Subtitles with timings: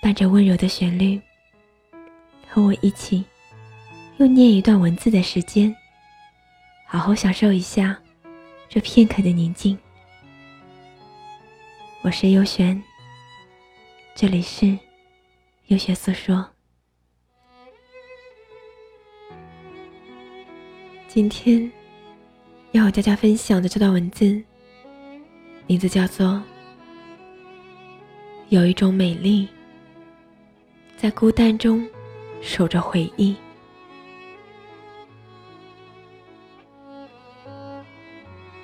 [0.00, 1.20] 伴着温柔的旋律，
[2.48, 3.22] 和我一起
[4.16, 5.74] 用念一段文字的时间，
[6.86, 7.98] 好好享受一下。
[8.66, 9.76] 这片刻的宁静，
[12.02, 12.80] 我是优璇，
[14.14, 14.78] 这里是
[15.66, 16.48] 优璇诉说。
[21.08, 21.70] 今天
[22.70, 24.40] 要和大家分享的这段文字，
[25.66, 26.28] 名字叫做
[28.50, 29.48] 《有一种美丽，
[31.00, 31.88] 在孤单中
[32.42, 33.34] 守着回忆》。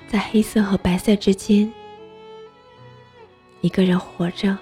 [0.07, 1.73] 在黑色和白色之间，
[3.61, 4.55] 一个人活着，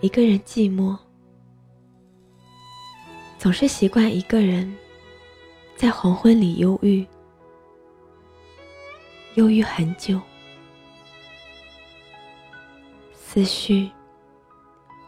[0.00, 0.98] 一个人寂寞，
[3.38, 4.76] 总是习惯一个人
[5.76, 7.06] 在黄昏里忧郁，
[9.34, 10.20] 忧郁很久，
[13.12, 13.88] 思绪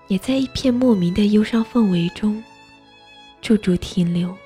[0.08, 2.42] 也在一片莫名的忧伤氛围中
[3.40, 4.36] 驻足停留，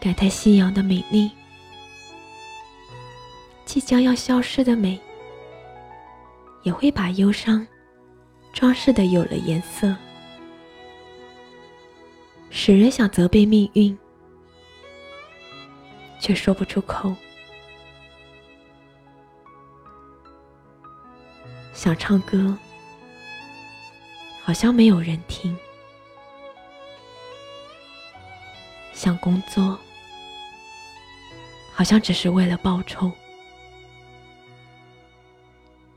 [0.00, 1.30] 感叹夕阳的美丽。
[3.64, 4.98] 即将要消失的美，
[6.62, 7.66] 也会把忧伤
[8.52, 9.94] 装饰的有了颜色，
[12.48, 13.98] 使人想责备命运，
[16.20, 17.12] 却说不出口；
[21.74, 22.56] 想唱歌，
[24.46, 25.52] 好像没有人听；
[28.92, 29.76] 想工作，
[31.74, 33.10] 好像只是为了报酬。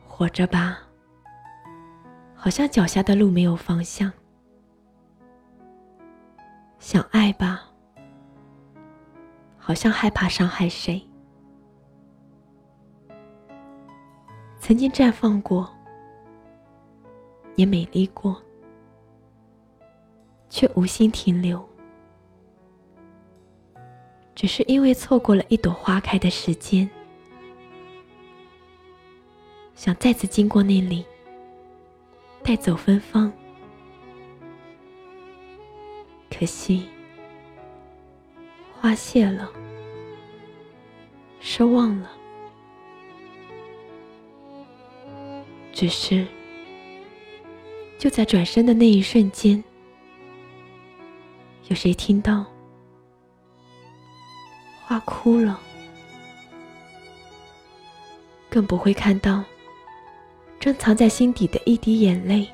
[0.04, 0.80] 活着吧，
[2.34, 4.10] 好像脚下的路没有方向；
[6.80, 7.70] 想爱吧，
[9.60, 11.00] 好像害怕伤害谁。
[14.60, 15.72] 曾经绽放过，
[17.60, 18.42] 也美丽过，
[20.50, 21.62] 却无心停留，
[24.34, 26.90] 只是因为错过了一朵花开的时间。
[29.76, 31.04] 想再次经过那里，
[32.42, 33.30] 带走芬芳。
[36.30, 36.88] 可惜，
[38.80, 39.52] 花谢了，
[41.42, 42.10] 失望了。
[45.74, 46.26] 只是，
[48.00, 49.62] 就在转身的那一瞬间，
[51.68, 52.46] 有谁听到
[54.82, 55.60] 花哭了？
[58.50, 59.44] 更不会看到。
[60.62, 62.46] 珍藏在心底的一滴眼泪，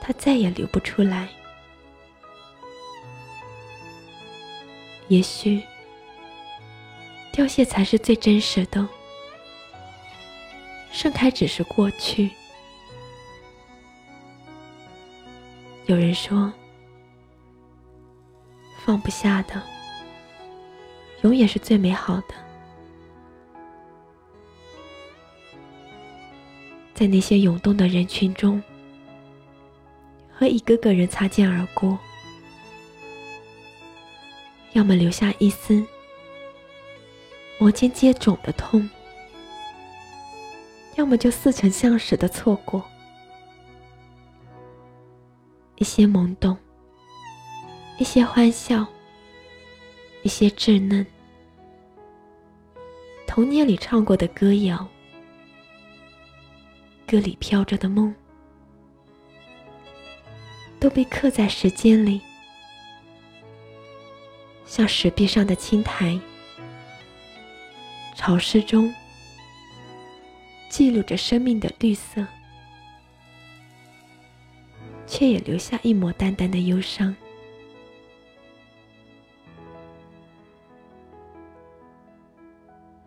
[0.00, 1.28] 它再也流不出来。
[5.08, 5.62] 也许，
[7.32, 8.86] 凋谢才是最真实的，
[10.92, 12.30] 盛开只是过去。
[15.86, 16.50] 有人说，
[18.84, 19.62] 放不下的，
[21.20, 22.34] 永远是最美好的。
[26.94, 28.62] 在那些涌动的人群中，
[30.32, 31.98] 和一个个人擦肩而过，
[34.72, 35.84] 要么留下一丝
[37.58, 38.88] 摩肩接踵的痛，
[40.96, 42.82] 要么就似曾相识的错过。
[45.76, 46.56] 一些懵懂，
[47.98, 48.86] 一些欢笑，
[50.22, 51.04] 一些稚嫩，
[53.26, 54.86] 童年里唱过的歌谣。
[57.06, 58.14] 歌里飘着的梦，
[60.80, 62.20] 都被刻在时间里，
[64.64, 66.18] 像石壁上的青苔，
[68.16, 68.92] 潮湿中
[70.70, 72.26] 记录着生命的绿色，
[75.06, 77.14] 却也留下一抹淡淡的忧伤。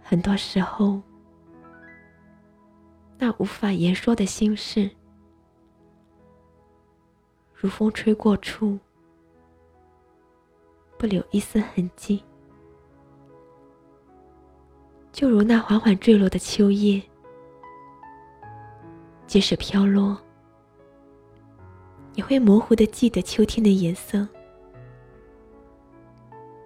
[0.02, 1.02] 很多时候。
[3.20, 4.88] 那无法言说的心事，
[7.56, 8.78] 如风吹过处，
[11.00, 12.24] 不留一丝痕迹；
[15.12, 17.02] 就如那缓缓坠落的秋叶，
[19.26, 20.16] 即使飘落，
[22.18, 24.28] 你会模糊的记得秋天的颜色。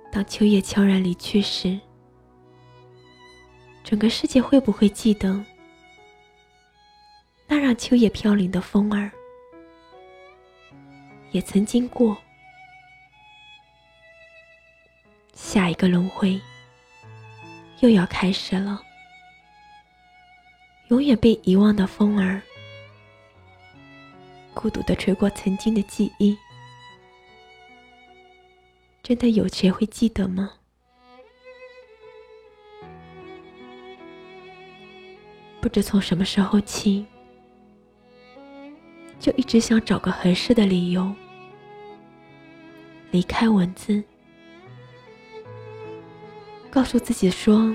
[0.09, 1.77] 当秋叶悄然离去时，
[3.83, 5.43] 整个世界会不会记得
[7.47, 9.11] 那让秋叶飘零的风儿？
[11.31, 12.17] 也曾经过。
[15.33, 16.39] 下一个轮回
[17.81, 18.81] 又要开始了。
[20.87, 22.41] 永远被遗忘的风儿，
[24.53, 26.37] 孤独的吹过曾经的记忆。
[29.01, 30.51] 真的有谁会记得吗？
[35.59, 37.05] 不知从什么时候起，
[39.19, 41.13] 就一直想找个合适的理由
[43.11, 44.03] 离开文字，
[46.69, 47.71] 告诉自己说：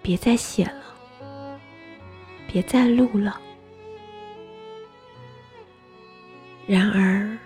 [0.00, 1.60] 别再写了，
[2.46, 3.40] 别再录了。
[6.66, 7.38] 然而。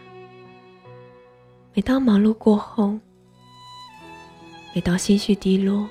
[1.74, 2.98] 每当忙碌过后，
[4.74, 5.88] 每当心绪低落，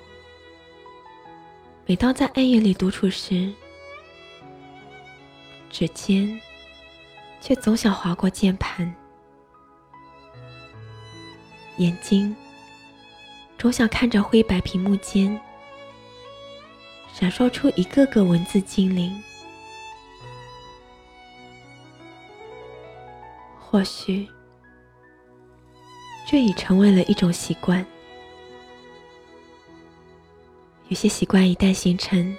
[1.85, 3.51] 每当在暗夜里独处时，
[5.69, 6.39] 指尖
[7.39, 8.93] 却总想划过键盘，
[11.77, 12.35] 眼睛
[13.57, 15.39] 总想看着灰白屏幕间
[17.13, 19.23] 闪烁出一个个文字精灵。
[23.69, 24.25] 或许。
[26.25, 27.85] 这已成为了一种习惯。
[30.87, 32.35] 有些习惯一旦形成，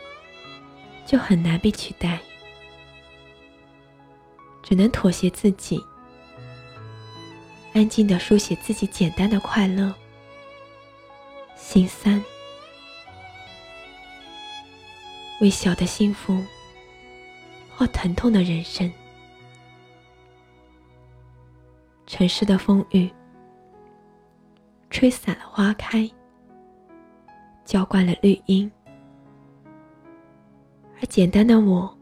[1.04, 2.18] 就很难被取代，
[4.62, 5.78] 只能妥协自己，
[7.74, 9.94] 安静的书写自己简单的快乐、
[11.56, 12.24] 心酸，
[15.42, 16.42] 微小的幸福
[17.76, 18.90] 或疼痛的人生。
[22.08, 23.08] 城市的风雨。
[24.88, 26.10] 吹散了花开，
[27.66, 28.68] 浇灌了绿荫，
[30.96, 31.94] 而简单的我，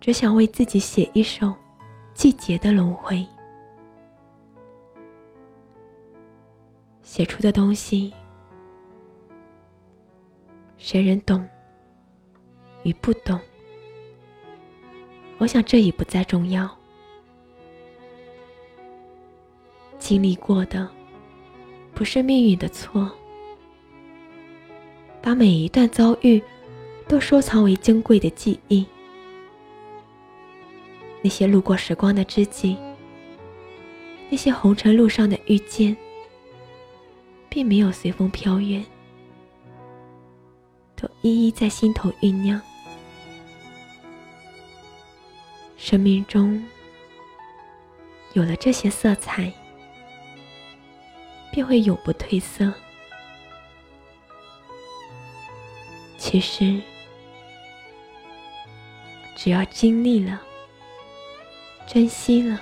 [0.00, 1.52] 只想为自己写一首
[2.14, 3.26] 季节的轮回。
[7.02, 8.14] 写出的东西，
[10.78, 11.44] 谁人懂
[12.84, 13.38] 与不懂？
[15.38, 16.79] 我想这已不再重要。
[20.10, 20.88] 经历过的。
[21.94, 23.08] 不是命运的错，
[25.22, 26.42] 把每一段遭遇
[27.06, 28.84] 都收藏为珍贵的记忆。
[31.22, 32.76] 那些路过时光的知己，
[34.30, 35.96] 那些红尘路上的遇见，
[37.48, 38.84] 并没有随风飘远，
[40.96, 42.60] 都一一在心头酝酿。
[45.76, 46.60] 生命中
[48.32, 49.52] 有了这些色彩。
[51.52, 52.72] 便会永不褪色。
[56.16, 56.80] 其实，
[59.34, 60.40] 只要经历了，
[61.86, 62.60] 珍惜了，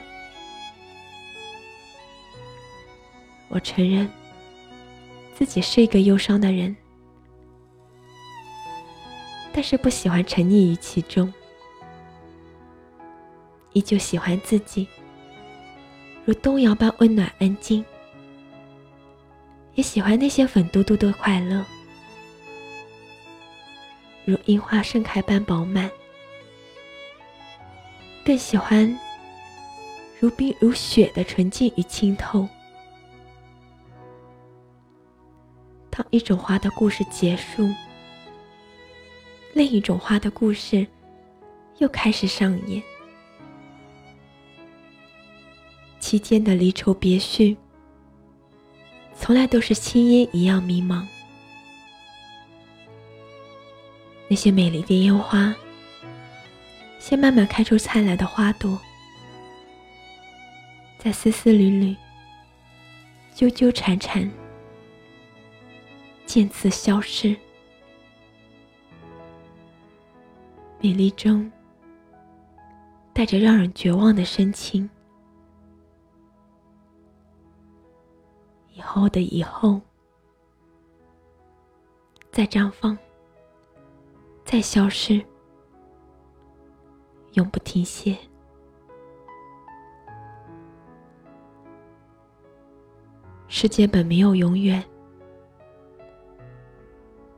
[3.49, 4.09] 我承认
[5.35, 6.75] 自己是一个忧伤的人，
[9.53, 11.31] 但是不喜欢沉溺于其中，
[13.73, 14.89] 依旧喜欢自己，
[16.25, 17.85] 如冬阳般温暖安静。
[19.79, 21.65] 也喜欢那些粉嘟嘟的快乐，
[24.25, 25.89] 如樱花盛开般饱满；
[28.25, 28.99] 更喜欢
[30.19, 32.49] 如冰如雪的纯净与清透。
[35.91, 37.73] 当一种花的故事结束，
[39.53, 40.85] 另一种花的故事
[41.77, 42.83] 又开始上演，
[46.01, 47.57] 期间的离愁别绪。
[49.21, 51.05] 从来都是青烟一样迷茫。
[54.29, 55.55] 那些美丽的烟花，
[56.99, 58.79] 先慢慢开出灿烂的花朵，
[60.99, 61.97] 再丝丝缕缕、
[63.35, 64.31] 纠纠缠缠，
[66.25, 67.37] 渐次消失。
[70.81, 71.51] 美丽中
[73.13, 74.89] 带着让人绝望的深情。
[78.89, 79.79] 后的以后，
[82.33, 82.97] 再绽放，
[84.47, 85.23] 再消失，
[87.35, 88.17] 永不停歇。
[93.47, 94.83] 世界本没有永远，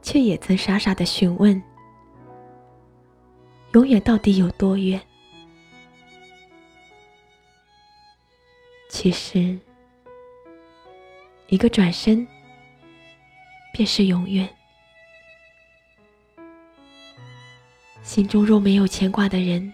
[0.02, 1.60] 却也曾傻傻的询问：
[3.72, 5.00] 永远到底有多远？
[8.88, 9.58] 其实，
[11.50, 12.26] 一个转身
[13.72, 14.48] 便是永远。
[18.02, 19.72] 心中若没有牵挂的人，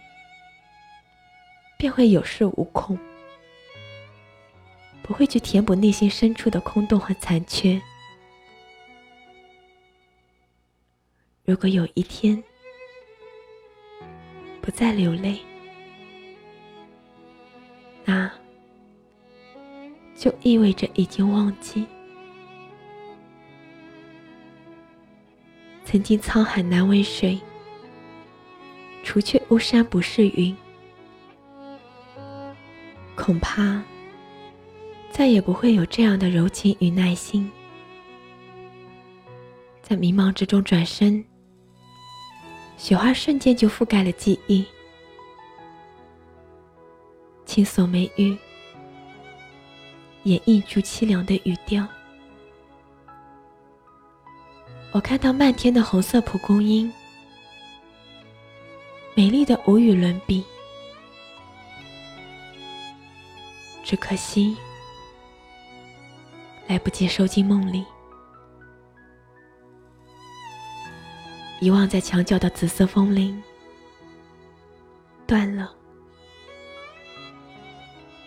[1.76, 2.98] 便会有恃无恐，
[5.02, 7.80] 不会去填补内心深处的空洞和残缺。
[11.44, 12.42] 如果有一天
[14.62, 15.38] 不再流泪，
[18.04, 18.30] 那
[20.16, 21.86] 就意味着已经忘记
[25.84, 27.38] 曾经沧海难为水。
[29.04, 30.56] 除却巫山不是云，
[33.14, 33.80] 恐怕
[35.12, 37.48] 再也不会有这样的柔情与耐心。
[39.80, 41.24] 在迷茫之中转身，
[42.76, 44.66] 雪花瞬间就覆盖了记忆。
[47.44, 48.36] 轻锁眉宇，
[50.26, 51.86] 演绎出凄凉的语调。
[54.90, 56.92] 我看到漫天的红色蒲公英。
[59.14, 60.44] 美丽的无与伦比，
[63.84, 64.54] 只可惜
[66.66, 67.84] 来不及收进梦里。
[71.60, 73.40] 遗忘在墙角的紫色风铃
[75.26, 75.72] 断了，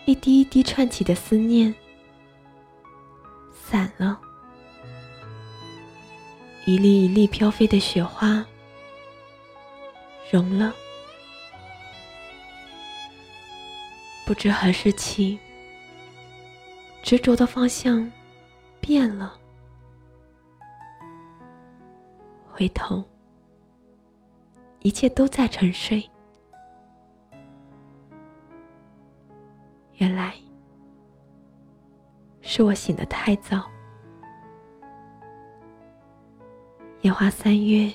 [0.06, 1.72] 一滴一滴串起的思念
[3.70, 4.20] 散了，
[6.64, 8.44] 一粒一粒飘飞的雪花。
[10.28, 10.74] 融了，
[14.26, 15.38] 不知何时起，
[17.00, 18.10] 执着的方向
[18.80, 19.38] 变了。
[22.50, 23.04] 回头，
[24.80, 26.04] 一切都在沉睡。
[29.94, 30.34] 原来，
[32.52, 33.64] 是我醒得太早。
[37.02, 37.88] 烟花三月。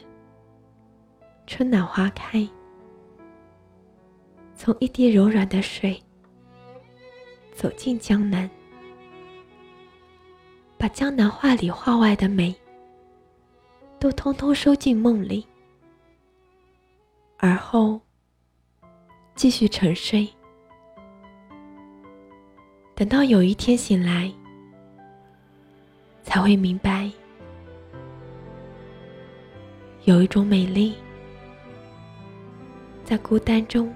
[1.46, 2.48] 春暖花开，
[4.56, 6.02] 从一滴柔软的水
[7.54, 8.50] 走进江南，
[10.78, 12.56] 把江南画里画外的美
[14.00, 15.46] 都通通收进梦里，
[17.38, 18.00] 而后
[19.36, 20.26] 继续沉睡。
[22.96, 24.34] 等到有一天醒来，
[26.25, 27.10] 才会明白，
[30.03, 30.96] 有一种美丽。
[33.05, 33.94] 在孤单中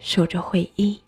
[0.00, 1.00] 守着回忆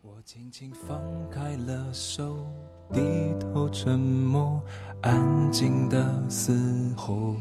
[0.00, 0.98] 我轻轻放
[1.30, 2.46] 开了手
[2.94, 3.00] 低
[3.38, 4.58] 头沉默
[5.02, 7.36] 安静的嘶吼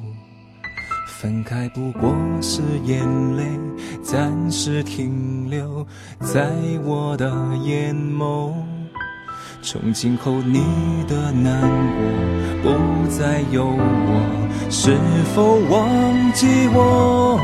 [1.07, 3.07] 分开不过是眼
[3.37, 3.57] 泪
[4.03, 5.87] 暂时停留
[6.19, 6.51] 在
[6.83, 7.31] 我的
[7.63, 8.53] 眼眸
[9.65, 10.63] 从今后你
[11.07, 11.59] 的难
[12.61, 14.95] 过不再有我是
[15.33, 17.39] 否忘记我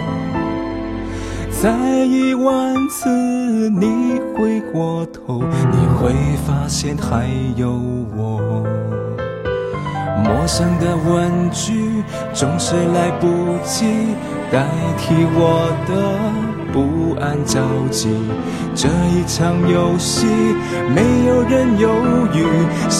[1.49, 1.75] 再
[2.05, 3.09] 一万次，
[3.69, 6.13] 你回过头，你会
[6.45, 7.71] 发现还有
[8.15, 8.63] 我。
[10.23, 13.27] 陌生的问句总是来不
[13.63, 13.85] 及
[14.51, 17.59] 代替我的不安着
[17.89, 18.09] 急。
[18.73, 20.25] 这一场游戏，
[20.95, 21.89] 没有人犹
[22.33, 22.45] 豫，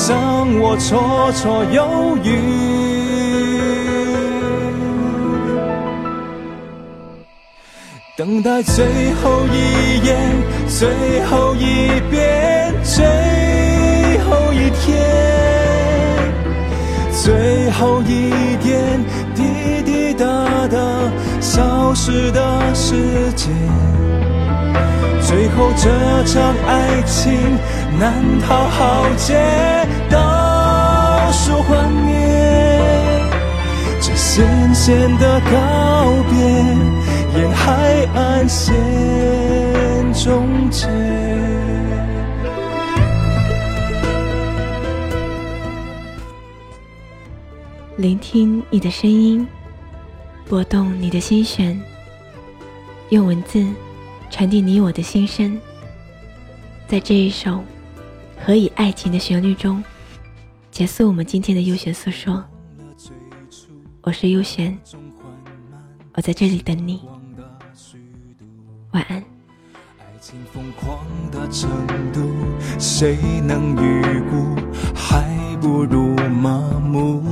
[0.07, 2.29] 让我绰绰有余。
[8.17, 8.85] 等待最
[9.23, 10.15] 后一眼，
[10.67, 13.03] 最后一遍，最
[14.19, 14.91] 后一天，
[17.11, 18.29] 最后一
[18.61, 20.25] 点滴滴答
[20.67, 20.77] 答
[21.53, 23.49] 消失的时间。
[25.19, 27.33] 最后这场爱情
[27.99, 29.35] 难逃浩劫，
[30.09, 32.15] 倒数幻灭，
[33.99, 36.39] 这咸咸的告别。
[37.37, 38.73] 沿海岸线
[40.13, 40.87] 终结。
[47.97, 49.45] 聆听你的声音，
[50.51, 51.81] 拨动你的心弦，
[53.07, 53.65] 用文字
[54.29, 55.57] 传递你我的心声。
[56.89, 57.51] 在这一首
[58.37, 59.81] 《何以爱情》的旋律中，
[60.69, 62.43] 结束我们今天的悠闲诉说。
[64.01, 64.77] 我是悠闲，
[66.15, 67.01] 我在这里等你。
[68.91, 69.23] 晚安
[69.99, 70.99] 爱情疯狂
[71.31, 71.69] 的程
[72.11, 72.29] 度
[72.77, 74.53] 谁能预估
[74.93, 77.23] 还不如麻木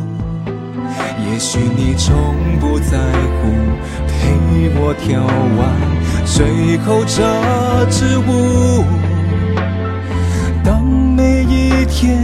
[1.31, 3.47] 也许你从不在乎，
[4.07, 4.17] 陪
[4.75, 5.21] 我跳
[5.57, 5.61] 完
[6.25, 7.21] 最后这
[7.89, 8.83] 支舞。
[10.63, 12.17] 当每一天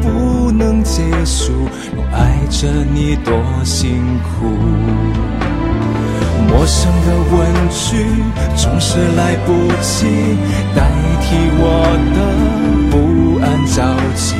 [0.00, 1.52] 不能结束，
[1.96, 4.46] 我爱着你多辛苦。
[6.48, 7.36] 陌生的问
[7.68, 8.06] 句
[8.56, 10.06] 总是来不及
[10.74, 11.62] 代替我
[12.14, 12.18] 的
[12.90, 13.76] 不安着
[14.14, 14.34] 急。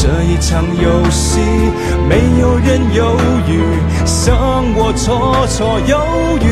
[0.00, 1.40] 这一场游戏，
[2.08, 3.16] 没有人犹
[3.48, 3.58] 豫，
[4.06, 5.98] 像我绰绰有
[6.38, 6.46] 余。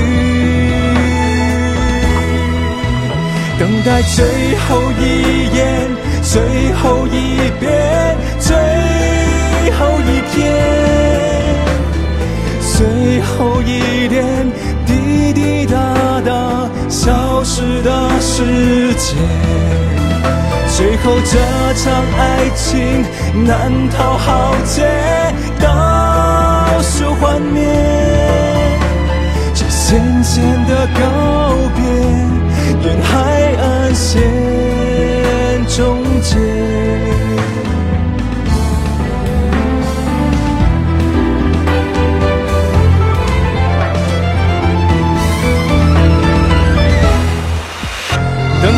[3.57, 4.25] 等待最
[4.67, 5.03] 后一
[5.55, 5.89] 眼，
[6.23, 6.43] 最
[6.75, 8.51] 后一遍，最
[9.79, 10.37] 后一天，
[12.61, 12.77] 最
[13.23, 14.51] 后一点
[14.85, 19.66] 滴滴答答消失的时间。
[21.07, 21.39] 后这
[21.75, 23.05] 场爱情
[23.47, 24.83] 难逃浩劫，
[25.61, 27.63] 倒数幻灭，
[29.55, 31.01] 这渐渐的告
[31.77, 31.81] 别，
[32.83, 36.35] 沿海岸线终结。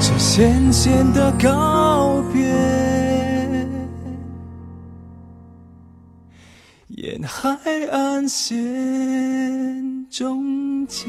[0.00, 2.40] 这渐渐的告别，
[6.88, 7.56] 沿海
[7.90, 11.06] 岸线终结。